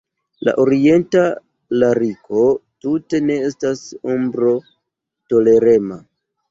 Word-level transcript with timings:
La 0.47 0.53
orienta 0.61 1.21
lariko 1.83 2.47
tute 2.87 3.23
ne 3.29 3.39
estas 3.51 3.85
ombro-tolerema. 4.17 6.05